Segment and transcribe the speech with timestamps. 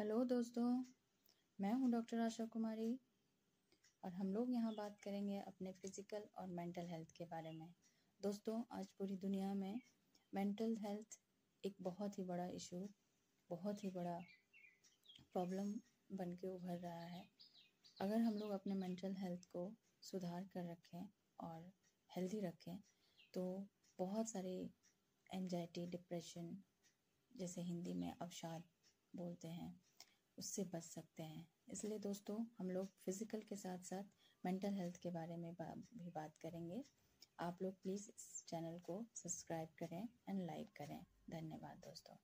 [0.00, 0.68] Hello दोस्तों,
[1.58, 2.92] मैं हूँ डॉक्टर आशा कुमारी
[4.02, 7.66] और हम लोग यहाँ बात करेंगे अपने फ़िज़िकल और मेंटल हेल्थ के बारे में।
[8.20, 9.80] दोस्तों, आज पूरी दुनिया में
[10.32, 11.18] मेंटल हेल्थ
[11.64, 12.80] एक बहुत ही बड़ा इशू,
[13.50, 14.16] बहुत ही बड़ा
[15.32, 15.74] प्रॉब्लम
[16.10, 17.22] बन के उभर रहा है।
[18.00, 19.70] अगर हम लोग अपने मेंटल हेल्थ को
[20.02, 21.06] सुधार कर रखें
[21.40, 21.70] और
[22.10, 22.76] हेल्दी रखें
[23.34, 23.44] तो
[23.98, 24.56] बहुत सारे
[25.26, 26.56] एनजाइटी डिप्रेशन
[27.32, 28.64] जैसे हिंदी में अवसाद
[29.14, 29.80] बोलते हैं।
[30.40, 34.04] उससे बच सकते हैं। इसलिए दोस्तों हम लोग फ़िज़िकल के साथ साथ
[34.44, 36.82] मेंटल हेल्थ के बारे में बा, भी बात करेंगे।
[37.38, 42.16] आप लोग प्लीज़ इस चैनल को सब्सक्राइब करें एंड लाइक करें। धन्यवाद दोस्तों।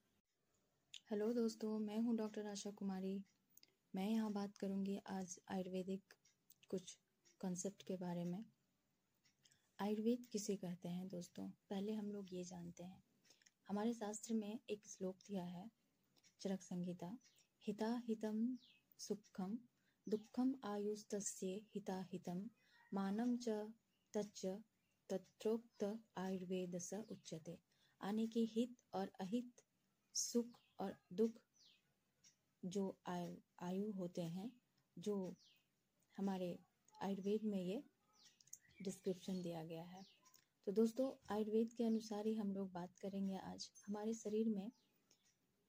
[1.10, 3.14] हेलो दोस्तों मैं हूँ डॉक्टर आशा कुमारी।
[3.94, 6.14] मैं यहाँ बात करूँगी आज आयुर्वेदिक
[6.70, 6.96] कुछ
[7.40, 8.44] कॉन्सेप्ट के बारे में।
[9.78, 11.48] आयुर्वेद किसे कहते हैं दोस्तों?
[11.70, 13.02] पहले हम लोग ये जानते हैं।
[13.68, 15.70] हमारे शास्त्र में एक श्लोक दिया है
[16.40, 17.16] चरक संगीता
[17.66, 18.36] हिता हितम
[18.98, 19.58] सुखम
[20.06, 22.42] दुखम आयुस्तस्य हिता हितम
[22.94, 23.48] मानम च
[24.14, 24.44] तच्च
[25.10, 25.84] तत्रोक्त
[26.18, 27.58] आयुर्वेद स उच्यते।
[28.00, 29.64] आने के हित और अहित,
[30.14, 31.40] सुख और दुख
[32.64, 34.50] जो आयु आयु होते हैं,
[34.98, 35.16] जो
[36.16, 36.58] हमारे
[37.02, 37.82] आयुर्वेद में ये
[38.82, 40.06] डिस्क्रिप्शन दिया गया है।
[40.66, 44.70] तो दोस्तों, आयुर्वेद के अनुसार ही हम लोग बात करेंगे आज। हमारे शरीर में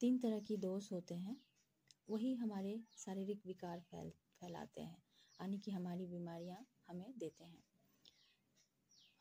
[0.01, 1.46] तीन तरह की दोष होते हैं।
[2.09, 5.03] वही हमारे शारीरिक विकार फैल, फैलाते हैं,
[5.39, 7.63] यानी कि हमारी बीमारियाँ हमें देते हैं।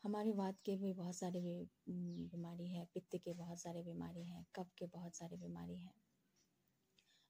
[0.03, 4.71] हमारे वात के भी बहुत सारे बीमारी है, पित्त के बहुत सारे बीमारी हैं, कफ
[4.77, 5.93] के बहुत सारे बीमारी हैं।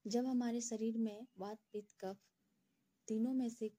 [0.06, 2.16] जब हमारे शरीर में वात, पित्त, कफ
[3.08, 3.70] तीनों में से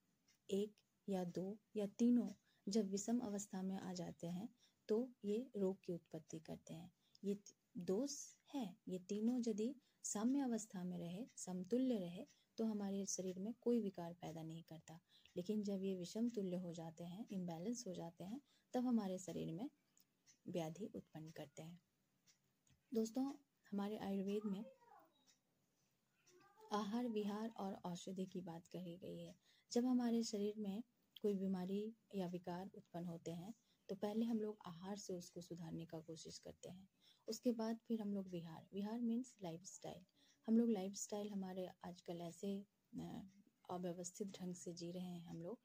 [0.50, 0.74] एक
[1.10, 2.30] या दो या तीनों
[2.68, 4.50] जब विषम अवस्था में आ जाते हैं
[4.90, 6.92] तो ये रोग की उत्पत्ति करते हैं।
[7.24, 7.38] ये
[7.78, 8.16] दोष
[8.56, 12.26] है, ये तीनों यदि साम्य अवस्था में रहे, समतुल्य रहे
[12.58, 15.00] तो हमारे शरीर में कोई विकार पैदा नहीं करता।
[15.38, 18.42] लेकिन जब ये विषम तुल्य हो जाते हैं इम्बैलेंस हो जाते हैं,
[18.74, 19.70] तब हमारे शरीर में
[20.48, 21.80] व्याधि उत्पन्न करते हैं।
[22.94, 23.34] दोस्तों,
[23.72, 24.66] हमारे आयुर्वेद में
[26.74, 29.36] आहार, विहार और औषधि की बात कही गई है।
[29.72, 30.84] जब हमारे शरीर में
[31.22, 33.54] कोई बीमारी या विकार उत्पन्न होते हैं
[33.90, 36.88] तो पहले हम लोग आहार से उसको सुधारने का कोशिश करते हैं।
[37.28, 40.06] उसके बाद फिर हम लोग विहार। विहार मीन्स लाइफ स्टाइल
[40.48, 42.54] हम लोग लाइफ स्टाइल हमारे आजकल ऐसे
[43.70, 45.60] अव्यवस्थित ढंग से जी रहे हैं हम लोग।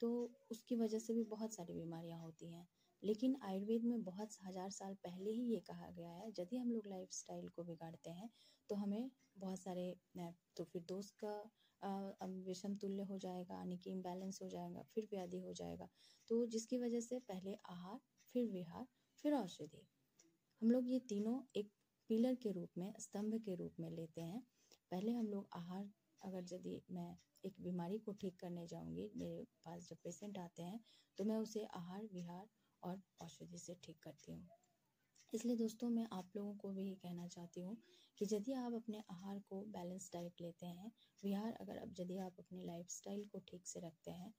[0.00, 0.10] तो
[0.50, 2.66] उसकी वजह से भी बहुत सारी बीमारियाँ होती हैं।
[3.02, 6.86] लेकिन आयुर्वेद में बहुत हज़ार साल पहले ही ये कहा गया है यदि हम लोग
[6.86, 8.28] लाइफ स्टाइल को बिगाड़ते हैं
[8.70, 9.94] तो हमें बहुत सारे
[10.56, 11.34] तो फिर दोस्त का
[11.82, 15.88] विषम तुल्य हो जाएगा, यानी कि इम्बैलेंस हो जाएगा, फिर व्याधि हो जाएगा।
[16.28, 17.98] तो जिसकी वजह से पहले आहार,
[18.34, 18.86] फिर विहार,
[19.24, 19.86] फिर औषधि।
[20.62, 21.70] हम लोग ये तीनों एक
[22.10, 24.42] पिलर के रूप में, स्तंभ के रूप में लेते हैं।
[24.92, 25.88] पहले हम लोग आहार,
[26.22, 30.80] अगर यदि मैं एक बीमारी को ठीक करने जाऊँगी, मेरे पास जब पेशेंट आते हैं
[31.18, 32.48] तो मैं उसे आहार, विहार
[32.82, 34.48] और औषधि से ठीक करती हूँ।
[35.32, 37.76] इसलिए दोस्तों, मैं आप लोगों को भी कहना चाहती हूँ
[38.18, 40.90] कि यदि आप अपने आहार को बैलेंस डाइट लेते हैं,
[41.22, 44.32] विहार अगर अब यदि आप अपने लाइफ स्टाइल को ठीक से रखते हैं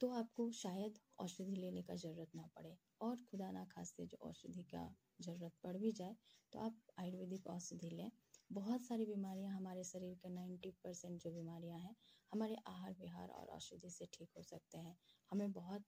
[0.00, 4.62] तो आपको शायद औषधि लेने का ज़रूरत ना पड़े। और खुदा ना खास्ते जो औषधि
[4.64, 4.84] का
[5.20, 6.16] ज़रूरत पड़ भी जाए
[6.52, 8.10] तो आप आयुर्वेदिक औषधि लें।
[8.50, 11.94] बहुत सारी बीमारियाँ हमारे शरीर के नाइन्टी परसेंट जो बीमारियाँ हैं,
[12.32, 14.96] हमारे आहार विहार और औषधि से ठीक हो सकते हैं।
[15.32, 15.84] हमें बहुत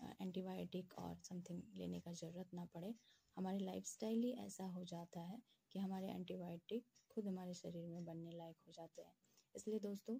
[0.00, 2.94] एंटीबायोटिक और समथिंग लेने का ज़रूरत ना पड़े।
[3.36, 5.40] हमारे लाइफस्टाइल ही ऐसा हो जाता है
[5.72, 9.14] कि हमारे एंटीबायोटिक खुद हमारे शरीर में बनने लायक हो जाते हैं।
[9.54, 10.18] इसलिए दोस्तों,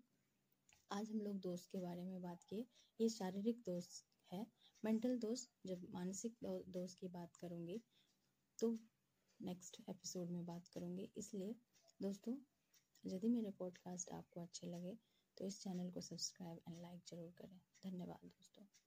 [0.91, 2.67] आज हम लोग दोस्त के बारे में बात किए।
[3.01, 4.45] ये शारीरिक दोस्त है
[4.83, 6.37] मेंटल दोस्त, जब मानसिक
[6.71, 7.81] दोस्त की बात करूँगी
[8.59, 8.71] तो
[9.41, 11.55] नेक्स्ट एपिसोड में बात करूँगी। इसलिए
[12.01, 12.37] दोस्तों,
[13.05, 14.97] यदि मेरे पॉडकास्ट आपको अच्छे लगे
[15.39, 18.67] तो इस चैनल को सब्सक्राइब एंड लाइक ज़रूर करें। धन्यवाद दोस्तों।